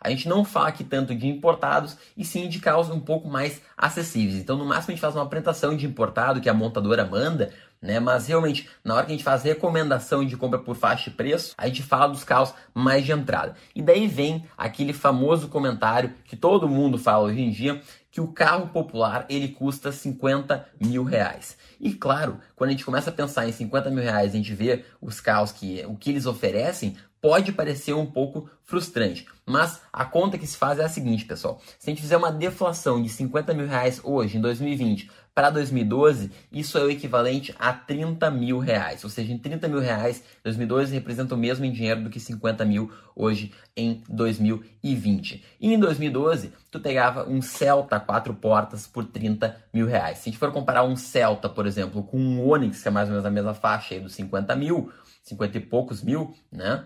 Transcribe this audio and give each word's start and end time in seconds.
A 0.00 0.10
gente 0.10 0.28
não 0.28 0.44
fala 0.44 0.68
aqui 0.68 0.84
tanto 0.84 1.12
de 1.14 1.26
importados 1.26 1.96
e 2.16 2.24
sim 2.24 2.48
de 2.48 2.60
carros 2.60 2.88
um 2.88 3.00
pouco 3.00 3.28
mais 3.28 3.60
acessíveis. 3.76 4.36
Então, 4.36 4.56
no 4.56 4.64
máximo, 4.64 4.92
a 4.92 4.94
gente 4.94 5.00
faz 5.00 5.16
uma 5.16 5.24
apresentação 5.24 5.76
de 5.76 5.86
importado 5.86 6.40
que 6.40 6.48
a 6.48 6.54
montadora 6.54 7.04
manda, 7.04 7.52
né? 7.80 8.00
Mas 8.00 8.26
realmente, 8.26 8.68
na 8.84 8.94
hora 8.94 9.06
que 9.06 9.12
a 9.12 9.14
gente 9.14 9.24
faz 9.24 9.42
recomendação 9.42 10.24
de 10.24 10.36
compra 10.36 10.58
por 10.58 10.74
faixa 10.74 11.10
de 11.10 11.16
preço, 11.16 11.54
a 11.56 11.66
gente 11.66 11.82
fala 11.82 12.08
dos 12.08 12.24
carros 12.24 12.54
mais 12.74 13.04
de 13.04 13.12
entrada. 13.12 13.54
E 13.74 13.82
daí 13.82 14.06
vem 14.06 14.44
aquele 14.56 14.92
famoso 14.92 15.48
comentário 15.48 16.12
que 16.24 16.36
todo 16.36 16.68
mundo 16.68 16.98
fala 16.98 17.24
hoje 17.24 17.40
em 17.40 17.50
dia, 17.50 17.80
que 18.10 18.20
o 18.20 18.28
carro 18.28 18.68
popular 18.68 19.26
ele 19.28 19.48
custa 19.48 19.92
50 19.92 20.66
mil 20.80 21.04
reais. 21.04 21.56
E 21.80 21.92
claro, 21.92 22.38
quando 22.56 22.68
a 22.68 22.72
gente 22.72 22.84
começa 22.84 23.10
a 23.10 23.12
pensar 23.12 23.48
em 23.48 23.52
50 23.52 23.90
mil 23.90 24.02
reais, 24.02 24.32
a 24.32 24.36
gente 24.36 24.54
vê 24.54 24.84
os 25.00 25.20
carros 25.20 25.52
que 25.52 25.84
o 25.86 25.96
que 25.96 26.10
eles 26.10 26.26
oferecem, 26.26 26.96
pode 27.20 27.52
parecer 27.52 27.92
um 27.94 28.06
pouco 28.06 28.48
frustrante. 28.64 29.26
Mas 29.46 29.80
a 29.92 30.04
conta 30.04 30.38
que 30.38 30.46
se 30.46 30.56
faz 30.56 30.78
é 30.78 30.84
a 30.84 30.88
seguinte, 30.88 31.24
pessoal. 31.24 31.60
Se 31.78 31.88
a 31.88 31.90
gente 31.90 32.02
fizer 32.02 32.16
uma 32.16 32.30
deflação 32.30 33.02
de 33.02 33.08
50 33.08 33.54
mil 33.54 33.66
reais 33.66 34.00
hoje, 34.04 34.36
em 34.36 34.40
2020, 34.40 35.10
para 35.38 35.50
2012, 35.50 36.32
isso 36.50 36.76
é 36.76 36.82
o 36.82 36.90
equivalente 36.90 37.54
a 37.60 37.72
30 37.72 38.28
mil 38.28 38.58
reais. 38.58 39.04
Ou 39.04 39.08
seja, 39.08 39.32
em 39.32 39.38
30 39.38 39.68
mil 39.68 39.78
reais, 39.78 40.20
2012 40.42 40.92
representa 40.92 41.36
o 41.36 41.38
mesmo 41.38 41.64
em 41.64 41.70
dinheiro 41.70 42.02
do 42.02 42.10
que 42.10 42.18
50 42.18 42.64
mil 42.64 42.90
hoje 43.14 43.52
em 43.76 44.02
2020. 44.08 45.44
E 45.60 45.72
em 45.72 45.78
2012, 45.78 46.52
tu 46.72 46.80
pegava 46.80 47.28
um 47.28 47.40
Celta 47.40 48.00
quatro 48.00 48.34
portas 48.34 48.88
por 48.88 49.04
30 49.04 49.56
mil 49.72 49.86
reais. 49.86 50.18
Se 50.18 50.28
a 50.28 50.32
gente 50.32 50.40
for 50.40 50.50
comparar 50.50 50.82
um 50.82 50.96
Celta, 50.96 51.48
por 51.48 51.68
exemplo, 51.68 52.02
com 52.02 52.18
um 52.18 52.44
Onix, 52.44 52.82
que 52.82 52.88
é 52.88 52.90
mais 52.90 53.06
ou 53.06 53.12
menos 53.12 53.24
a 53.24 53.30
mesma 53.30 53.54
faixa 53.54 53.94
aí 53.94 54.00
dos 54.00 54.14
50 54.14 54.56
mil, 54.56 54.90
50 55.22 55.56
e 55.56 55.60
poucos 55.60 56.02
mil, 56.02 56.34
né? 56.50 56.84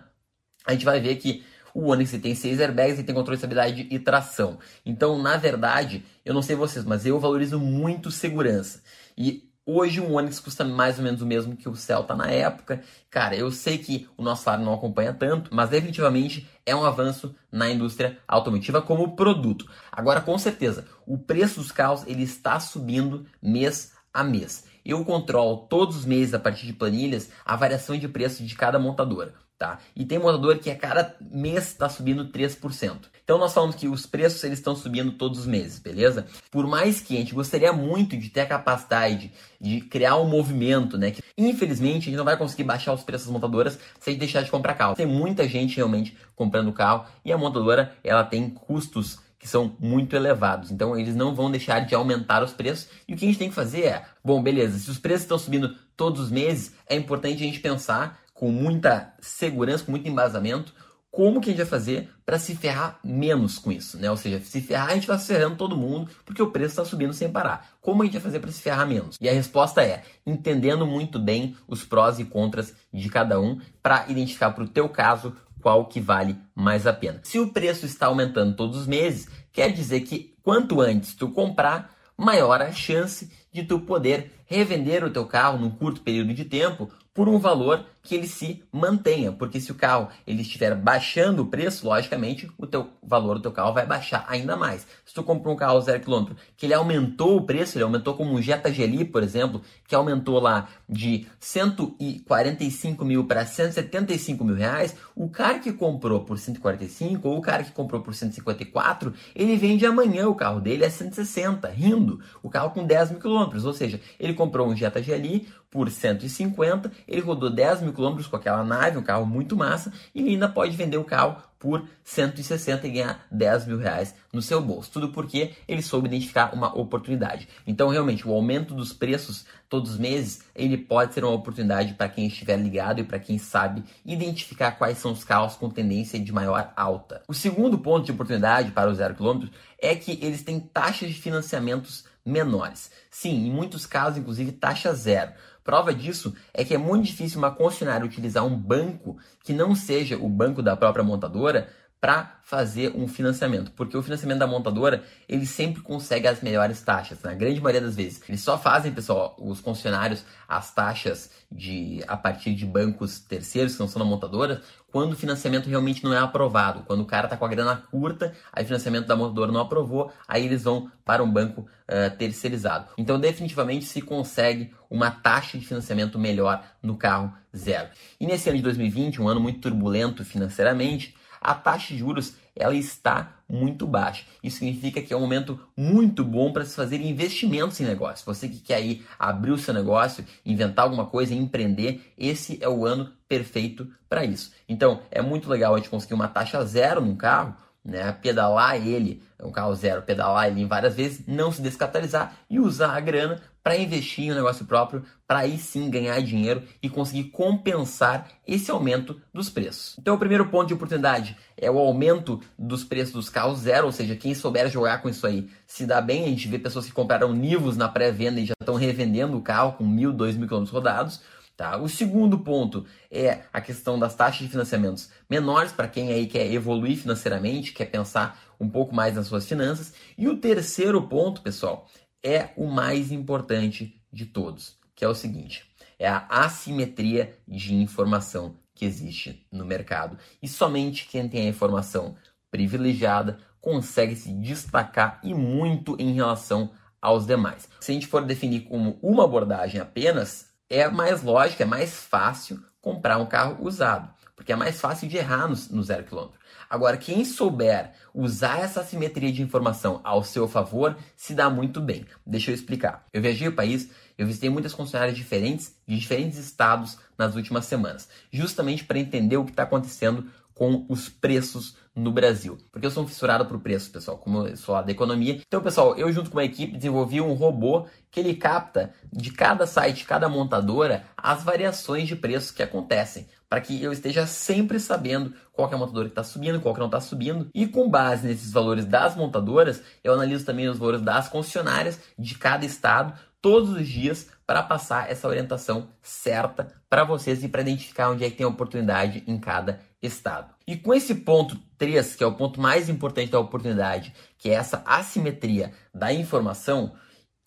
A 0.63 0.73
gente 0.73 0.85
vai 0.85 0.99
ver 0.99 1.15
que 1.15 1.43
o 1.73 1.89
Onix 1.89 2.11
tem 2.21 2.35
seis 2.35 2.59
airbags 2.59 2.99
e 2.99 3.03
tem 3.03 3.15
controle 3.15 3.37
de 3.37 3.45
estabilidade 3.45 3.87
e 3.89 3.99
tração. 3.99 4.59
Então, 4.85 5.21
na 5.21 5.37
verdade, 5.37 6.05
eu 6.25 6.33
não 6.33 6.41
sei 6.41 6.55
vocês, 6.55 6.85
mas 6.85 7.05
eu 7.05 7.19
valorizo 7.19 7.59
muito 7.59 8.11
segurança. 8.11 8.81
E 9.17 9.49
Hoje 9.65 10.01
o 10.01 10.11
Onix 10.11 10.41
custa 10.41 10.65
mais 10.65 10.97
ou 10.97 11.05
menos 11.05 11.21
o 11.21 11.25
mesmo 11.25 11.55
que 11.55 11.69
o 11.69 11.75
Celta 11.75 12.13
na 12.13 12.29
época. 12.29 12.83
Cara, 13.09 13.33
eu 13.33 13.49
sei 13.49 13.77
que 13.77 14.09
o 14.17 14.21
nosso 14.21 14.43
salário 14.43 14.65
não 14.65 14.73
acompanha 14.73 15.13
tanto, 15.13 15.55
mas 15.55 15.69
definitivamente 15.69 16.49
é 16.65 16.75
um 16.75 16.83
avanço 16.83 17.33
na 17.49 17.69
indústria 17.69 18.19
automotiva 18.27 18.81
como 18.81 19.15
produto. 19.15 19.65
Agora, 19.89 20.19
com 20.19 20.37
certeza, 20.37 20.85
o 21.07 21.17
preço 21.17 21.61
dos 21.61 21.71
carros 21.71 22.05
ele 22.07 22.23
está 22.23 22.59
subindo 22.59 23.25
mês 23.41 23.93
a 24.13 24.21
mês. 24.21 24.65
Eu 24.85 25.03
controlo 25.05 25.65
todos 25.69 25.97
os 25.97 26.05
meses 26.05 26.33
a 26.33 26.39
partir 26.39 26.65
de 26.65 26.73
planilhas 26.73 27.29
a 27.45 27.55
variação 27.55 27.97
de 27.97 28.07
preço 28.07 28.43
de 28.43 28.55
cada 28.55 28.79
montadora. 28.79 29.33
Tá? 29.57 29.79
E 29.95 30.03
tem 30.03 30.19
montador 30.19 30.57
que 30.57 30.69
a 30.69 30.75
cada 30.75 31.15
mês 31.21 31.67
está 31.69 31.87
subindo 31.87 32.25
3%. 32.25 32.97
Então 33.23 33.37
nós 33.37 33.53
falamos 33.53 33.75
que 33.75 33.87
os 33.87 34.05
preços 34.05 34.43
eles 34.43 34.59
estão 34.59 34.75
subindo 34.75 35.13
todos 35.13 35.39
os 35.39 35.45
meses, 35.45 35.79
beleza? 35.79 36.25
Por 36.51 36.67
mais 36.67 36.99
que 36.99 37.15
a 37.15 37.19
gente 37.19 37.33
gostaria 37.33 37.71
muito 37.71 38.17
de 38.17 38.29
ter 38.29 38.41
a 38.41 38.45
capacidade 38.45 39.31
de 39.61 39.79
criar 39.79 40.17
um 40.17 40.27
movimento, 40.27 40.97
né? 40.97 41.11
Que, 41.11 41.23
infelizmente 41.37 42.01
a 42.01 42.05
gente 42.05 42.17
não 42.17 42.25
vai 42.25 42.35
conseguir 42.35 42.65
baixar 42.65 42.93
os 42.93 43.03
preços 43.03 43.27
das 43.27 43.33
montadoras 43.33 43.79
se 43.99 44.09
a 44.09 44.11
gente 44.11 44.19
deixar 44.19 44.41
de 44.41 44.51
comprar 44.51 44.73
carro. 44.73 44.95
Tem 44.95 45.05
muita 45.05 45.47
gente 45.47 45.77
realmente 45.77 46.17
comprando 46.35 46.73
carro 46.73 47.05
e 47.23 47.31
a 47.31 47.37
montadora 47.37 47.95
ela 48.03 48.25
tem 48.25 48.49
custos 48.49 49.19
que 49.43 49.49
são 49.49 49.75
muito 49.77 50.15
elevados. 50.15 50.71
Então 50.71 50.97
eles 50.97 51.17
não 51.17 51.35
vão 51.35 51.51
deixar 51.51 51.81
de 51.81 51.93
aumentar 51.93 52.41
os 52.41 52.53
preços. 52.53 52.87
E 53.05 53.13
o 53.13 53.17
que 53.17 53.25
a 53.25 53.27
gente 53.27 53.37
tem 53.37 53.49
que 53.49 53.55
fazer 53.55 53.81
é, 53.83 54.05
bom, 54.23 54.41
beleza, 54.41 54.79
se 54.79 54.89
os 54.89 54.97
preços 54.97 55.23
estão 55.23 55.37
subindo 55.37 55.75
todos 55.97 56.21
os 56.21 56.31
meses, 56.31 56.73
é 56.87 56.95
importante 56.95 57.43
a 57.43 57.45
gente 57.45 57.59
pensar 57.59 58.21
com 58.33 58.49
muita 58.49 59.13
segurança, 59.19 59.83
com 59.83 59.91
muito 59.91 60.07
embasamento, 60.07 60.73
como 61.11 61.41
que 61.41 61.49
a 61.49 61.51
gente 61.51 61.61
vai 61.61 61.67
fazer 61.67 62.09
para 62.25 62.39
se 62.39 62.55
ferrar 62.55 62.97
menos 63.03 63.59
com 63.59 63.69
isso, 63.69 63.99
né? 63.99 64.09
Ou 64.09 64.15
seja, 64.15 64.39
se 64.39 64.61
ferrar, 64.61 64.91
a 64.91 64.95
gente 64.95 65.05
vai 65.05 65.19
se 65.19 65.27
ferrando 65.27 65.57
todo 65.57 65.75
mundo, 65.75 66.09
porque 66.25 66.41
o 66.41 66.49
preço 66.49 66.69
está 66.69 66.85
subindo 66.85 67.13
sem 67.13 67.29
parar. 67.29 67.69
Como 67.81 68.01
a 68.01 68.05
gente 68.05 68.13
vai 68.13 68.21
fazer 68.21 68.39
para 68.39 68.49
se 68.49 68.61
ferrar 68.61 68.87
menos? 68.87 69.17
E 69.19 69.27
a 69.27 69.33
resposta 69.33 69.83
é 69.83 70.03
entendendo 70.25 70.87
muito 70.87 71.19
bem 71.19 71.55
os 71.67 71.83
prós 71.83 72.17
e 72.17 72.23
contras 72.23 72.73
de 72.93 73.09
cada 73.09 73.41
um 73.41 73.59
para 73.81 74.09
identificar 74.09 74.51
para 74.51 74.63
o 74.63 74.67
teu 74.69 74.87
caso 74.87 75.35
qual 75.63 75.85
que 75.85 76.01
vale 76.01 76.37
mais 76.53 76.85
a 76.85 76.93
pena. 76.93 77.21
Se 77.23 77.39
o 77.39 77.51
preço 77.51 77.85
está 77.85 78.07
aumentando 78.07 78.55
todos 78.55 78.77
os 78.77 78.85
meses, 78.85 79.29
quer 79.51 79.71
dizer 79.71 80.01
que 80.01 80.35
quanto 80.43 80.81
antes 80.81 81.15
tu 81.15 81.29
comprar, 81.29 81.95
maior 82.17 82.61
a 82.61 82.71
chance 82.71 83.31
de 83.53 83.63
tu 83.63 83.79
poder 83.79 84.31
revender 84.45 85.03
o 85.03 85.09
teu 85.09 85.25
carro 85.25 85.57
num 85.57 85.69
curto 85.69 86.01
período 86.01 86.33
de 86.33 86.43
tempo 86.43 86.89
por 87.13 87.29
um 87.29 87.37
valor 87.37 87.85
que 88.01 88.15
ele 88.15 88.27
se 88.27 88.61
mantenha, 88.71 89.31
porque 89.31 89.61
se 89.61 89.71
o 89.71 89.75
carro 89.75 90.09
ele 90.27 90.41
estiver 90.41 90.75
baixando 90.75 91.43
o 91.43 91.45
preço, 91.45 91.87
logicamente 91.87 92.51
o 92.57 92.67
teu 92.67 92.89
valor 93.01 93.35
do 93.35 93.43
teu 93.43 93.51
carro 93.51 93.73
vai 93.73 93.85
baixar 93.85 94.25
ainda 94.27 94.57
mais. 94.57 94.85
Se 95.05 95.13
tu 95.13 95.23
comprou 95.23 95.53
um 95.53 95.57
carro 95.57 95.79
zero 95.79 96.01
quilômetro 96.01 96.35
que 96.57 96.65
ele 96.65 96.73
aumentou 96.73 97.37
o 97.37 97.45
preço, 97.45 97.77
ele 97.77 97.83
aumentou 97.85 98.15
como 98.15 98.33
um 98.33 98.41
Jetta 98.41 98.69
GLI, 98.69 99.05
por 99.05 99.23
exemplo, 99.23 99.61
que 99.87 99.95
aumentou 99.95 100.37
lá 100.39 100.67
de 100.89 101.25
145 101.39 103.05
mil 103.05 103.25
para 103.25 103.45
175 103.45 104.43
mil 104.43 104.55
reais, 104.55 104.95
o 105.15 105.29
cara 105.29 105.59
que 105.59 105.71
comprou 105.71 106.21
por 106.21 106.37
145 106.37 107.25
ou 107.25 107.37
o 107.37 107.41
cara 107.41 107.63
que 107.63 107.71
comprou 107.71 108.01
por 108.01 108.13
154, 108.13 109.13
ele 109.33 109.55
vende 109.55 109.85
amanhã 109.85 110.27
o 110.27 110.35
carro 110.35 110.59
dele 110.59 110.83
a 110.83 110.89
160, 110.89 111.69
rindo, 111.69 112.19
o 112.41 112.49
carro 112.49 112.71
com 112.71 112.85
10 112.85 113.11
mil 113.11 113.19
quilômetros, 113.21 113.42
ou 113.65 113.73
seja, 113.73 113.99
ele 114.19 114.33
comprou 114.33 114.67
um 114.67 114.75
Jetta 114.75 115.01
GLI 115.01 115.47
por 115.69 115.89
150, 115.89 116.91
ele 117.07 117.21
rodou 117.21 117.49
10 117.49 117.81
mil 117.81 117.93
quilômetros 117.93 118.27
com 118.27 118.35
aquela 118.35 118.63
nave, 118.63 118.97
um 118.97 119.03
carro 119.03 119.25
muito 119.25 119.55
massa, 119.55 119.91
e 120.13 120.21
ele 120.21 120.29
ainda 120.31 120.47
pode 120.47 120.75
vender 120.77 120.97
o 120.97 121.03
carro 121.03 121.41
por 121.57 121.87
160 122.03 122.85
e 122.85 122.91
ganhar 122.91 123.25
10 123.31 123.67
mil 123.67 123.77
reais 123.77 124.13
no 124.33 124.41
seu 124.41 124.61
bolso. 124.61 124.91
Tudo 124.91 125.09
porque 125.09 125.53
ele 125.65 125.81
soube 125.81 126.09
identificar 126.09 126.53
uma 126.53 126.77
oportunidade. 126.77 127.47
Então, 127.65 127.87
realmente, 127.87 128.27
o 128.27 128.33
aumento 128.33 128.75
dos 128.75 128.91
preços 128.91 129.45
todos 129.69 129.91
os 129.91 129.97
meses, 129.97 130.41
ele 130.53 130.77
pode 130.77 131.13
ser 131.13 131.23
uma 131.23 131.33
oportunidade 131.33 131.93
para 131.93 132.09
quem 132.09 132.27
estiver 132.27 132.57
ligado 132.57 132.99
e 132.99 133.03
para 133.03 133.17
quem 133.17 133.37
sabe 133.37 133.81
identificar 134.05 134.73
quais 134.73 134.97
são 134.97 135.13
os 135.13 135.23
carros 135.23 135.55
com 135.55 135.69
tendência 135.69 136.19
de 136.19 136.31
maior 136.31 136.71
alta. 136.75 137.23
O 137.29 137.33
segundo 137.33 137.79
ponto 137.79 138.05
de 138.05 138.11
oportunidade 138.11 138.71
para 138.71 138.91
o 138.91 138.93
zero 138.93 139.15
quilômetro 139.15 139.49
é 139.81 139.95
que 139.95 140.19
eles 140.21 140.43
têm 140.43 140.59
taxas 140.59 141.09
de 141.09 141.19
financiamentos 141.19 142.03
menores. 142.25 142.91
Sim, 143.09 143.47
em 143.47 143.51
muitos 143.51 143.85
casos, 143.85 144.19
inclusive, 144.19 144.51
taxa 144.51 144.93
zero. 144.93 145.31
Prova 145.63 145.93
disso 145.93 146.35
é 146.53 146.65
que 146.65 146.73
é 146.73 146.77
muito 146.77 147.05
difícil 147.05 147.39
uma 147.39 147.51
concessionária 147.51 148.05
utilizar 148.05 148.45
um 148.45 148.55
banco 148.55 149.17
que 149.43 149.53
não 149.53 149.73
seja 149.73 150.17
o 150.17 150.27
banco 150.27 150.61
da 150.61 150.75
própria 150.75 151.03
montadora 151.03 151.69
para 152.03 152.35
fazer 152.43 152.91
um 152.97 153.07
financiamento, 153.07 153.71
porque 153.71 153.95
o 153.95 154.03
financiamento 154.03 154.39
da 154.39 154.45
montadora 154.45 155.05
ele 155.25 155.45
sempre 155.45 155.81
consegue 155.81 156.27
as 156.27 156.41
melhores 156.41 156.81
taxas, 156.81 157.23
na 157.23 157.33
grande 157.33 157.61
maioria 157.61 157.79
das 157.79 157.95
vezes. 157.95 158.21
Eles 158.27 158.41
só 158.41 158.57
fazem, 158.57 158.91
pessoal, 158.91 159.37
os 159.39 159.61
concessionários 159.61 160.25
as 160.45 160.73
taxas 160.73 161.31
de 161.49 162.03
a 162.05 162.17
partir 162.17 162.55
de 162.55 162.65
bancos 162.65 163.21
terceiros 163.21 163.75
que 163.75 163.79
não 163.79 163.87
são 163.87 164.01
da 164.01 164.05
montadora, 164.05 164.61
quando 164.91 165.13
o 165.13 165.15
financiamento 165.15 165.69
realmente 165.69 166.03
não 166.03 166.13
é 166.13 166.17
aprovado, 166.17 166.83
quando 166.83 166.99
o 166.99 167.05
cara 167.05 167.27
está 167.27 167.37
com 167.37 167.45
a 167.45 167.47
grana 167.47 167.77
curta, 167.89 168.33
aí 168.51 168.65
o 168.65 168.67
financiamento 168.67 169.07
da 169.07 169.15
montadora 169.15 169.49
não 169.49 169.61
aprovou, 169.61 170.11
aí 170.27 170.45
eles 170.45 170.63
vão 170.63 170.91
para 171.05 171.23
um 171.23 171.31
banco 171.31 171.61
uh, 171.61 172.17
terceirizado. 172.17 172.89
Então, 172.97 173.17
definitivamente 173.17 173.85
se 173.85 174.01
consegue 174.01 174.73
uma 174.89 175.09
taxa 175.09 175.57
de 175.57 175.65
financiamento 175.65 176.19
melhor 176.19 176.63
no 176.81 176.97
carro 176.97 177.33
zero. 177.55 177.87
E 178.19 178.27
nesse 178.27 178.49
ano 178.49 178.57
de 178.57 178.63
2020, 178.63 179.21
um 179.21 179.29
ano 179.29 179.39
muito 179.39 179.61
turbulento 179.61 180.25
financeiramente, 180.25 181.15
a 181.43 181.53
taxa 181.53 181.93
de 181.93 181.99
juros 181.99 182.35
ela 182.55 182.75
está 182.75 183.37
muito 183.49 183.85
baixa. 183.85 184.25
Isso 184.41 184.59
significa 184.59 185.01
que 185.01 185.13
é 185.13 185.17
um 185.17 185.21
momento 185.21 185.59
muito 185.75 186.23
bom 186.23 186.51
para 186.53 186.65
se 186.65 186.75
fazer 186.75 187.01
investimentos 187.01 187.79
em 187.79 187.85
negócio. 187.85 188.25
Você 188.25 188.47
que 188.47 188.59
quer 188.59 188.75
aí 188.75 189.03
abrir 189.17 189.51
o 189.51 189.57
seu 189.57 189.73
negócio, 189.73 190.25
inventar 190.45 190.85
alguma 190.85 191.05
coisa, 191.05 191.33
empreender, 191.33 192.13
esse 192.17 192.57
é 192.61 192.69
o 192.69 192.85
ano 192.85 193.11
perfeito 193.27 193.91
para 194.07 194.23
isso. 194.23 194.53
Então, 194.69 195.01
é 195.11 195.21
muito 195.21 195.49
legal 195.49 195.73
a 195.73 195.77
gente 195.77 195.89
conseguir 195.89 196.13
uma 196.13 196.27
taxa 196.27 196.63
zero 196.63 197.01
num 197.01 197.15
carro, 197.15 197.55
né? 197.83 198.11
Pedalar 198.11 198.75
ele, 198.75 199.21
um 199.41 199.51
carro 199.51 199.75
zero, 199.75 200.01
pedalar 200.01 200.47
ele 200.47 200.65
várias 200.65 200.95
vezes, 200.95 201.23
não 201.27 201.51
se 201.51 201.61
descapitalizar 201.61 202.37
e 202.49 202.59
usar 202.59 202.95
a 202.95 202.99
grana 202.99 203.41
para 203.63 203.77
investir 203.77 204.25
em 204.25 204.31
um 204.31 204.35
negócio 204.35 204.65
próprio, 204.65 205.03
para 205.25 205.39
aí 205.39 205.57
sim 205.57 205.89
ganhar 205.89 206.21
dinheiro 206.21 206.63
e 206.81 206.89
conseguir 206.89 207.25
compensar 207.25 208.29
esse 208.45 208.69
aumento 208.69 209.21
dos 209.33 209.49
preços. 209.49 209.95
Então, 209.97 210.15
o 210.15 210.19
primeiro 210.19 210.49
ponto 210.49 210.67
de 210.67 210.73
oportunidade 210.73 211.37
é 211.55 211.71
o 211.71 211.79
aumento 211.79 212.41
dos 212.59 212.83
preços 212.83 213.13
dos 213.13 213.29
carros 213.29 213.59
zero, 213.59 213.85
ou 213.85 213.91
seja, 213.93 214.17
quem 214.17 214.35
souber 214.35 214.69
jogar 214.69 215.01
com 215.01 215.07
isso 215.07 215.25
aí 215.25 215.49
se 215.65 215.85
dá 215.85 216.01
bem. 216.01 216.25
A 216.25 216.27
gente 216.27 216.49
vê 216.49 216.59
pessoas 216.59 216.85
que 216.85 216.91
compraram 216.91 217.31
Nivos 217.31 217.77
na 217.77 217.87
pré-venda 217.87 218.41
e 218.41 218.45
já 218.45 218.53
estão 218.59 218.75
revendendo 218.75 219.37
o 219.37 219.41
carro 219.41 219.73
com 219.73 219.85
mil, 219.85 220.11
dois 220.11 220.35
mil 220.35 220.47
quilômetros 220.47 220.73
rodados. 220.73 221.21
Tá? 221.55 221.77
O 221.77 221.87
segundo 221.87 222.39
ponto 222.39 222.85
é 223.11 223.41
a 223.53 223.61
questão 223.61 223.99
das 223.99 224.15
taxas 224.15 224.39
de 224.39 224.49
financiamentos 224.49 225.09
menores 225.29 225.71
para 225.71 225.87
quem 225.87 226.11
aí 226.11 226.25
quer 226.25 226.51
evoluir 226.51 226.97
financeiramente, 226.97 227.73
quer 227.73 227.85
pensar 227.85 228.41
um 228.59 228.67
pouco 228.67 228.95
mais 228.95 229.15
nas 229.15 229.27
suas 229.27 229.47
finanças. 229.47 229.93
E 230.17 230.27
o 230.27 230.37
terceiro 230.37 231.07
ponto, 231.07 231.41
pessoal, 231.41 231.87
é 232.23 232.49
o 232.57 232.65
mais 232.65 233.11
importante 233.11 234.01
de 234.11 234.25
todos, 234.25 234.77
que 234.95 235.05
é 235.05 235.07
o 235.07 235.13
seguinte: 235.13 235.71
é 235.99 236.07
a 236.07 236.25
assimetria 236.29 237.37
de 237.47 237.75
informação 237.75 238.55
que 238.73 238.85
existe 238.85 239.45
no 239.51 239.65
mercado. 239.65 240.17
E 240.41 240.47
somente 240.47 241.07
quem 241.07 241.29
tem 241.29 241.45
a 241.45 241.49
informação 241.49 242.15
privilegiada 242.49 243.37
consegue 243.61 244.15
se 244.15 244.33
destacar 244.33 245.19
e 245.23 245.33
muito 245.33 245.95
em 245.99 246.13
relação 246.13 246.71
aos 247.01 247.25
demais. 247.25 247.69
Se 247.79 247.91
a 247.91 247.93
gente 247.93 248.07
for 248.07 248.25
definir 248.25 248.61
como 248.61 248.97
uma 249.01 249.25
abordagem 249.25 249.79
apenas, 249.79 250.52
é 250.73 250.89
mais 250.89 251.21
lógico, 251.21 251.61
é 251.61 251.65
mais 251.65 251.95
fácil 251.99 252.59
comprar 252.81 253.19
um 253.19 253.27
carro 253.27 253.63
usado, 253.63 254.09
porque 254.35 254.51
é 254.51 254.55
mais 254.55 254.81
fácil 254.81 255.07
de 255.07 255.17
errar 255.17 255.47
no, 255.47 255.55
no 255.69 255.83
zero 255.83 256.03
quilômetro. 256.03 256.39
Agora, 256.67 256.97
quem 256.97 257.23
souber 257.23 257.91
usar 258.13 258.59
essa 258.59 258.83
simetria 258.83 259.31
de 259.31 259.43
informação 259.43 260.01
ao 260.03 260.23
seu 260.23 260.47
favor, 260.47 260.97
se 261.15 261.35
dá 261.35 261.47
muito 261.47 261.79
bem. 261.79 262.05
Deixa 262.25 262.49
eu 262.49 262.55
explicar. 262.55 263.05
Eu 263.13 263.21
viajei 263.21 263.47
o 263.47 263.55
país, 263.55 263.91
eu 264.17 264.25
visitei 264.25 264.49
muitas 264.49 264.73
concessionárias 264.73 265.15
diferentes, 265.15 265.75
de 265.87 265.95
diferentes 265.95 266.39
estados 266.39 266.97
nas 267.15 267.35
últimas 267.35 267.65
semanas, 267.65 268.09
justamente 268.31 268.83
para 268.83 268.97
entender 268.97 269.37
o 269.37 269.45
que 269.45 269.51
está 269.51 269.63
acontecendo 269.63 270.27
com 270.55 270.85
os 270.89 271.07
preços 271.07 271.77
no 271.95 272.11
Brasil. 272.11 272.57
Porque 272.71 272.85
eu 272.85 272.91
sou 272.91 273.03
um 273.03 273.07
fissurado 273.07 273.45
por 273.45 273.59
preços, 273.59 273.89
pessoal, 273.89 274.17
como 274.17 274.47
eu 274.47 274.57
sou 274.57 274.73
lá 274.73 274.81
da 274.81 274.91
economia. 274.91 275.39
Então, 275.47 275.61
pessoal, 275.61 275.95
eu 275.95 276.11
junto 276.11 276.29
com 276.29 276.37
uma 276.37 276.43
equipe 276.43 276.75
desenvolvi 276.75 277.21
um 277.21 277.33
robô 277.33 277.85
que 278.09 278.19
ele 278.19 278.35
capta 278.35 278.93
de 279.11 279.31
cada 279.31 279.67
site, 279.67 280.05
cada 280.05 280.27
montadora, 280.27 281.03
as 281.15 281.43
variações 281.43 282.07
de 282.07 282.15
preços 282.15 282.51
que 282.51 282.63
acontecem, 282.63 283.27
para 283.47 283.61
que 283.61 283.81
eu 283.81 283.91
esteja 283.91 284.25
sempre 284.25 284.79
sabendo 284.79 285.33
qual 285.51 285.69
é 285.69 285.75
a 285.75 285.77
montadora 285.77 286.07
que 286.07 286.11
está 286.11 286.23
subindo, 286.23 286.59
qual 286.59 286.73
que 286.73 286.79
não 286.79 286.87
está 286.87 286.99
subindo. 286.99 287.47
E 287.53 287.67
com 287.67 287.89
base 287.89 288.27
nesses 288.27 288.51
valores 288.51 288.85
das 288.85 289.15
montadoras, 289.15 289.83
eu 290.03 290.13
analiso 290.13 290.45
também 290.45 290.67
os 290.67 290.77
valores 290.77 291.01
das 291.01 291.29
concessionárias 291.29 291.99
de 292.17 292.35
cada 292.35 292.65
estado 292.65 293.13
todos 293.41 293.71
os 293.71 293.87
dias 293.87 294.29
para 294.47 294.63
passar 294.63 295.11
essa 295.11 295.27
orientação 295.27 295.89
certa 296.01 296.73
para 296.89 297.03
vocês 297.03 297.43
e 297.43 297.49
para 297.49 297.61
identificar 297.61 298.09
onde 298.09 298.23
é 298.23 298.29
que 298.29 298.37
tem 298.37 298.45
oportunidade 298.45 299.23
em 299.27 299.37
cada 299.37 299.81
estado. 300.01 300.52
E 300.65 300.77
com 300.77 300.93
esse 300.93 301.15
ponto 301.15 301.57
3, 301.77 302.15
que 302.15 302.23
é 302.23 302.27
o 302.27 302.35
ponto 302.35 302.61
mais 302.61 302.87
importante 302.87 303.31
da 303.31 303.39
oportunidade, 303.39 304.13
que 304.37 304.49
é 304.49 304.53
essa 304.53 304.81
assimetria 304.85 305.73
da 305.93 306.13
informação, 306.13 306.95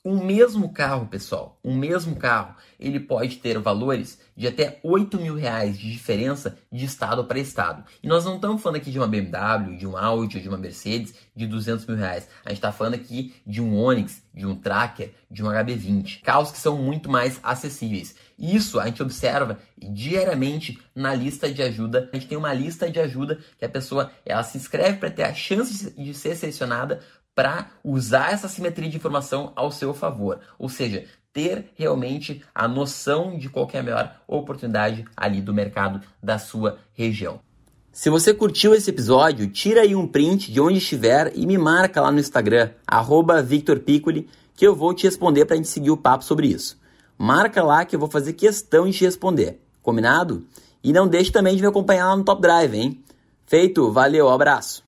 um 0.05 0.23
mesmo 0.25 0.73
carro, 0.73 1.07
pessoal, 1.07 1.59
um 1.65 1.75
mesmo 1.75 2.17
carro, 2.17 2.55
ele 2.79 3.01
pode 3.01 3.39
ter 3.39 3.59
valores 3.59 4.21
de 4.37 4.47
até 4.47 4.79
8 4.83 5.19
mil 5.19 5.35
reais 5.35 5.79
de 5.79 5.91
diferença 5.91 6.59
de 6.71 6.85
estado 6.85 7.25
para 7.25 7.39
estado. 7.39 7.85
E 8.03 8.07
nós 8.07 8.25
não 8.25 8.37
estamos 8.37 8.63
falando 8.63 8.77
aqui 8.77 8.91
de 8.91 8.99
uma 8.99 9.09
BMW, 9.09 9.77
de 9.77 9.87
um 9.87 9.97
Audi 9.97 10.41
de 10.41 10.49
uma 10.49 10.59
Mercedes 10.59 11.15
de 11.35 11.47
200 11.47 11.87
mil 11.87 11.97
reais. 11.97 12.29
A 12.45 12.51
gente 12.51 12.59
está 12.59 12.71
falando 12.71 12.95
aqui 12.95 13.35
de 13.47 13.63
um 13.63 13.77
Onix, 13.77 14.23
de 14.35 14.47
um 14.47 14.55
Tracker, 14.55 15.13
de 15.31 15.43
um 15.43 15.47
HB20. 15.47 16.23
Carros 16.23 16.51
que 16.51 16.59
são 16.59 16.77
muito 16.77 17.11
mais 17.11 17.41
acessíveis. 17.43 18.15
Isso 18.39 18.79
a 18.79 18.87
gente 18.87 19.03
observa 19.03 19.59
diariamente 19.79 20.79
na 20.95 21.15
lista 21.15 21.51
de 21.51 21.63
ajuda. 21.63 22.11
A 22.13 22.17
gente 22.17 22.29
tem 22.29 22.37
uma 22.37 22.53
lista 22.53 22.91
de 22.91 23.01
ajuda 23.01 23.39
que 23.59 23.65
a 23.65 23.69
pessoa 23.69 24.13
ela 24.25 24.43
se 24.43 24.59
inscreve 24.59 24.99
para 24.99 25.11
ter 25.11 25.23
a 25.23 25.33
chance 25.33 25.91
de 25.91 26.13
ser 26.13 26.37
selecionada 26.37 27.01
para 27.35 27.71
usar 27.85 28.33
essa 28.33 28.49
simetria 28.49 28.89
de 28.89 28.97
informação 28.97 29.53
ao 29.55 29.71
seu 29.71 29.93
favor. 29.93 30.41
Ou 30.59 30.71
seja, 30.71 31.05
ter 31.37 31.71
realmente 31.75 32.43
a 32.55 32.67
noção 32.67 33.37
de 33.37 33.51
qual 33.51 33.69
é 33.75 33.79
a 33.79 33.83
melhor 33.83 34.17
oportunidade 34.27 35.05
ali 35.15 35.43
do 35.43 35.53
mercado 35.53 36.01
da 36.23 36.39
sua 36.39 36.79
região. 36.95 37.41
Se 37.93 38.09
você 38.09 38.33
curtiu 38.33 38.75
esse 38.75 38.89
episódio, 38.89 39.47
tira 39.47 39.83
aí 39.83 39.95
um 39.95 40.07
print 40.07 40.51
de 40.51 40.59
onde 40.63 40.79
estiver 40.79 41.31
e 41.35 41.47
me 41.47 41.59
marca 41.59 42.01
lá 42.01 42.11
no 42.11 42.19
Instagram, 42.19 42.71
@victorpiccoli, 43.45 44.31
que 44.55 44.67
eu 44.67 44.75
vou 44.75 44.95
te 44.95 45.05
responder 45.05 45.45
para 45.45 45.53
a 45.53 45.57
gente 45.59 45.69
seguir 45.69 45.91
o 45.91 45.97
papo 45.99 46.25
sobre 46.25 46.47
isso. 46.47 46.81
Marca 47.19 47.63
lá 47.63 47.85
que 47.85 47.95
eu 47.95 48.01
vou 48.01 48.09
fazer 48.09 48.33
questão 48.33 48.89
de 48.89 48.97
te 48.97 49.05
responder. 49.05 49.61
Combinado? 49.83 50.43
E 50.83 50.91
não 50.91 51.07
deixe 51.07 51.31
também 51.31 51.55
de 51.55 51.61
me 51.61 51.69
acompanhar 51.69 52.09
lá 52.09 52.17
no 52.17 52.25
Top 52.25 52.41
Drive, 52.41 52.75
hein? 52.75 53.05
Feito, 53.45 53.93
valeu, 53.93 54.31
abraço! 54.31 54.83